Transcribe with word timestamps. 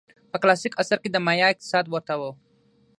په 0.31 0.37
کلاسیک 0.41 0.73
عصر 0.81 0.97
کې 1.03 1.09
د 1.11 1.17
مایا 1.25 1.47
اقتصاد 1.51 1.85
ورته 1.89 2.13
و. 2.19 2.21